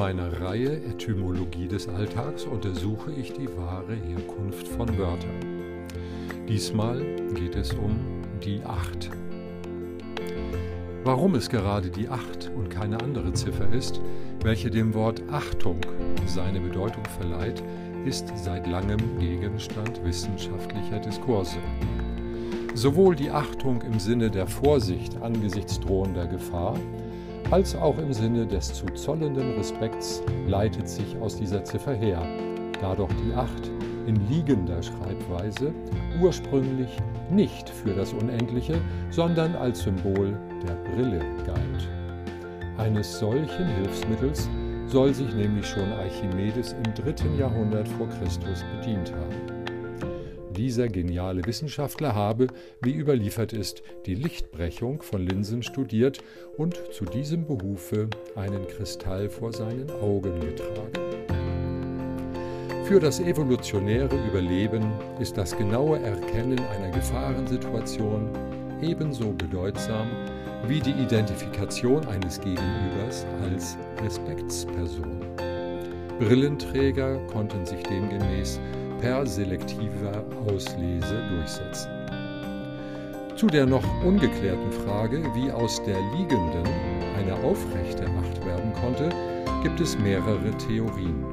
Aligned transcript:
meiner 0.00 0.40
Reihe 0.40 0.82
Etymologie 0.86 1.68
des 1.68 1.86
Alltags 1.86 2.44
untersuche 2.44 3.12
ich 3.12 3.34
die 3.34 3.54
wahre 3.54 3.94
Herkunft 3.94 4.66
von 4.66 4.96
Wörtern. 4.96 5.86
Diesmal 6.48 7.04
geht 7.34 7.54
es 7.54 7.74
um 7.74 7.98
die 8.42 8.62
Acht. 8.64 9.10
Warum 11.04 11.34
es 11.34 11.50
gerade 11.50 11.90
die 11.90 12.08
Acht 12.08 12.50
und 12.56 12.70
keine 12.70 12.98
andere 13.02 13.34
Ziffer 13.34 13.70
ist, 13.74 14.00
welche 14.42 14.70
dem 14.70 14.94
Wort 14.94 15.22
Achtung 15.30 15.82
seine 16.24 16.62
Bedeutung 16.62 17.04
verleiht, 17.18 17.62
ist 18.06 18.32
seit 18.36 18.66
langem 18.66 19.18
Gegenstand 19.18 20.02
wissenschaftlicher 20.02 21.00
Diskurse. 21.00 21.58
Sowohl 22.72 23.16
die 23.16 23.30
Achtung 23.30 23.82
im 23.82 23.98
Sinne 23.98 24.30
der 24.30 24.46
Vorsicht 24.46 25.20
angesichts 25.20 25.78
drohender 25.78 26.26
Gefahr, 26.26 26.78
als 27.50 27.74
auch 27.74 27.98
im 27.98 28.12
Sinne 28.12 28.46
des 28.46 28.72
zu 28.72 28.86
zollenden 28.86 29.54
Respekts 29.54 30.22
leitet 30.46 30.88
sich 30.88 31.16
aus 31.20 31.36
dieser 31.36 31.64
Ziffer 31.64 31.94
her, 31.94 32.22
da 32.80 32.94
doch 32.94 33.10
die 33.24 33.34
Acht 33.34 33.70
in 34.06 34.16
liegender 34.28 34.82
Schreibweise 34.82 35.74
ursprünglich 36.20 36.96
nicht 37.30 37.68
für 37.68 37.92
das 37.92 38.12
Unendliche, 38.12 38.80
sondern 39.10 39.54
als 39.56 39.80
Symbol 39.80 40.36
der 40.66 40.74
Brille 40.90 41.20
galt. 41.46 41.88
Eines 42.78 43.18
solchen 43.18 43.66
Hilfsmittels 43.76 44.48
soll 44.86 45.12
sich 45.12 45.32
nämlich 45.34 45.66
schon 45.66 45.92
Archimedes 45.92 46.72
im 46.72 46.94
dritten 46.94 47.36
Jahrhundert 47.38 47.88
vor 47.88 48.08
Christus 48.08 48.64
bedient 48.78 49.12
haben. 49.12 49.49
Dieser 50.60 50.88
geniale 50.88 51.46
Wissenschaftler 51.46 52.14
habe, 52.14 52.48
wie 52.82 52.92
überliefert 52.92 53.54
ist, 53.54 53.82
die 54.04 54.14
Lichtbrechung 54.14 55.00
von 55.00 55.26
Linsen 55.26 55.62
studiert 55.62 56.18
und 56.58 56.78
zu 56.92 57.06
diesem 57.06 57.46
Behufe 57.46 58.10
einen 58.36 58.68
Kristall 58.68 59.30
vor 59.30 59.54
seinen 59.54 59.90
Augen 59.90 60.38
getragen. 60.38 60.92
Für 62.84 63.00
das 63.00 63.20
evolutionäre 63.20 64.14
Überleben 64.28 64.84
ist 65.18 65.38
das 65.38 65.56
genaue 65.56 65.98
Erkennen 65.98 66.60
einer 66.60 66.90
Gefahrensituation 66.90 68.28
ebenso 68.82 69.32
bedeutsam 69.32 70.10
wie 70.66 70.80
die 70.80 70.90
Identifikation 70.90 72.06
eines 72.06 72.38
Gegenübers 72.38 73.24
als 73.50 73.78
Respektsperson. 74.02 75.22
Brillenträger 76.18 77.18
konnten 77.28 77.64
sich 77.64 77.82
demgemäß 77.84 78.60
per 79.00 79.26
selektiver 79.26 80.24
Auslese 80.46 81.22
durchsetzen. 81.30 81.90
Zu 83.36 83.46
der 83.46 83.64
noch 83.64 83.84
ungeklärten 84.04 84.70
Frage, 84.84 85.22
wie 85.34 85.50
aus 85.50 85.82
der 85.84 85.98
liegenden 86.16 86.66
eine 87.18 87.34
aufrechte 87.42 88.04
Acht 88.04 88.44
werden 88.44 88.72
konnte, 88.74 89.08
gibt 89.62 89.80
es 89.80 89.98
mehrere 89.98 90.50
Theorien. 90.58 91.24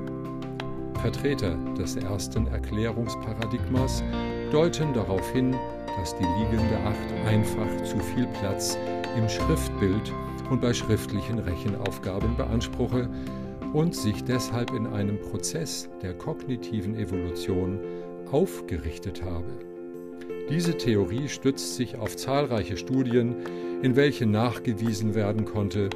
Vertreter 1.02 1.56
des 1.78 1.98
ersten 1.98 2.48
Erklärungsparadigmas 2.48 4.04
deuten 4.52 4.94
darauf 4.94 5.30
hin, 5.32 5.54
dass 5.98 6.16
die 6.18 6.24
liegende 6.24 6.78
Acht 6.86 7.28
einfach 7.28 7.84
zu 7.84 7.98
viel 8.00 8.28
Platz 8.40 8.78
im 9.18 9.28
Schriftbild 9.28 10.14
und 10.50 10.62
bei 10.62 10.74
schriftlichen 10.74 11.40
Rechenaufgaben 11.40 12.36
beanspruche, 12.38 13.10
und 13.74 13.96
sich 13.96 14.24
deshalb 14.24 14.74
in 14.74 14.88
einem 14.88 15.20
Prozess 15.20 15.90
der 16.02 16.14
kognitiven 16.14 16.96
Evolution 16.96 17.80
aufgerichtet 18.32 19.24
habe. 19.24 19.52
Diese 20.50 20.78
Theorie 20.78 21.28
stützt 21.28 21.76
sich 21.76 21.98
auf 21.98 22.16
zahlreiche 22.16 22.78
Studien, 22.78 23.36
in 23.82 23.96
welchen 23.96 24.32
nachgewiesen 24.32 25.14
werden 25.14 25.46
konnte, 25.46 25.90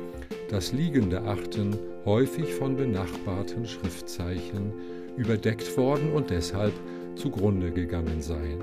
dass 0.50 0.74
liegende 0.74 1.24
Achten 1.24 1.78
häufig 2.06 2.54
von 2.54 2.76
benachbarten 2.76 3.66
Schriftzeichen 3.66 4.74
überdeckt 5.16 5.78
worden 5.78 6.12
und 6.14 6.30
deshalb 6.30 6.74
zugrunde 7.16 7.72
gegangen 7.72 8.22
seien. 8.22 8.60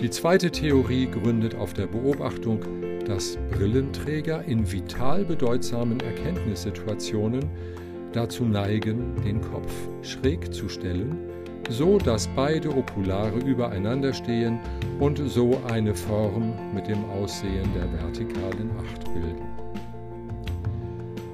Die 0.00 0.10
zweite 0.10 0.50
Theorie 0.50 1.06
gründet 1.06 1.54
auf 1.54 1.74
der 1.74 1.86
Beobachtung, 1.86 2.60
dass 3.06 3.38
Brillenträger 3.50 4.44
in 4.44 4.70
vital 4.70 5.24
bedeutsamen 5.24 6.00
Erkenntnissituationen 6.00 7.48
dazu 8.12 8.44
neigen, 8.44 9.16
den 9.24 9.40
Kopf 9.40 9.72
schräg 10.02 10.52
zu 10.52 10.68
stellen, 10.68 11.18
so 11.68 11.98
dass 11.98 12.28
beide 12.28 12.70
Okulare 12.70 13.38
übereinander 13.38 14.12
stehen 14.12 14.58
und 15.00 15.18
so 15.18 15.60
eine 15.70 15.94
Form 15.94 16.52
mit 16.74 16.88
dem 16.88 17.04
Aussehen 17.10 17.68
der 17.74 17.92
vertikalen 18.02 18.70
Acht 18.78 19.04
bilden. 19.12 19.46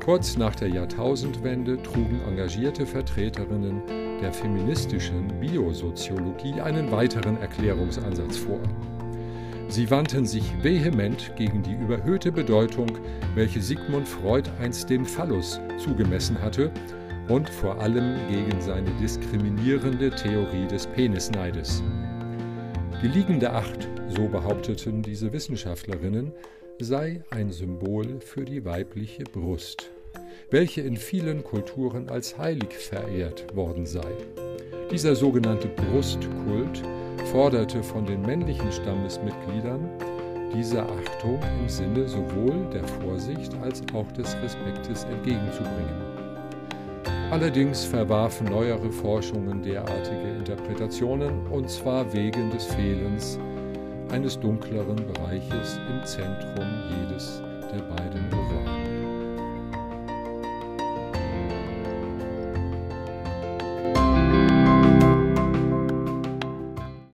Kurz 0.05 0.39
nach 0.39 0.55
der 0.55 0.69
Jahrtausendwende 0.69 1.83
trugen 1.83 2.21
engagierte 2.27 2.87
Vertreterinnen 2.87 3.83
der 4.23 4.33
feministischen 4.33 5.29
Biosoziologie 5.39 6.61
einen 6.61 6.91
weiteren 6.91 7.37
Erklärungsansatz 7.41 8.39
vor. 8.39 8.61
Sie 9.69 9.91
wandten 9.91 10.27
sich 10.27 10.45
vehement 10.63 11.33
gegen 11.37 11.63
die 11.63 11.75
überhöhte 11.75 12.33
Bedeutung, 12.33 12.91
welche 13.35 13.61
Sigmund 13.61 14.09
Freud 14.09 14.49
einst 14.61 14.89
dem 14.91 15.05
Phallus 15.05 15.61
zugemessen 15.79 16.41
hatte, 16.41 16.71
und 17.29 17.49
vor 17.51 17.79
allem 17.79 18.17
gegen 18.31 18.59
seine 18.63 18.91
diskriminierende 18.93 20.11
Theorie 20.11 20.67
des 20.67 20.87
Penisneides. 20.87 21.83
Die 23.03 23.09
liegende 23.09 23.53
Acht, 23.53 23.87
so 24.09 24.27
behaupteten 24.29 25.03
diese 25.03 25.31
Wissenschaftlerinnen, 25.33 26.33
sei 26.81 27.23
ein 27.31 27.53
Symbol 27.53 28.21
für 28.21 28.47
die 28.47 28.65
weibliche 28.65 29.25
Brust 29.25 29.91
welche 30.51 30.81
in 30.81 30.97
vielen 30.97 31.45
Kulturen 31.45 32.09
als 32.09 32.39
heilig 32.39 32.73
verehrt 32.73 33.55
worden 33.55 33.87
sei. 33.87 34.07
Dieser 34.91 35.15
sogenannte 35.15 35.69
Brustkult 35.69 36.83
forderte 37.33 37.83
von 37.83 38.07
den 38.07 38.23
männlichen 38.23 38.73
Stammesmitgliedern 38.73 39.89
diese 40.55 40.83
Achtung 40.83 41.39
im 41.61 41.69
Sinne 41.69 42.09
sowohl 42.09 42.67
der 42.73 42.85
Vorsicht 42.85 43.53
als 43.63 43.83
auch 43.93 44.11
des 44.13 44.35
Respektes 44.43 45.05
entgegenzubringen. 45.05 46.09
Allerdings 47.31 47.85
verwarfen 47.85 48.47
neuere 48.47 48.91
Forschungen 48.91 49.63
derartige 49.63 50.37
Interpretationen, 50.39 51.47
und 51.49 51.69
zwar 51.69 52.11
wegen 52.15 52.51
des 52.51 52.65
Fehlens 52.65 53.39
eines 54.11 54.41
dunkleren 54.41 54.97
Bereiches 54.97 55.79
im 55.91 56.05
Zentrum 56.07 56.67
jedes 56.89 57.43
der 57.71 57.83
beiden 57.83 58.27
Ovanen. 58.33 58.88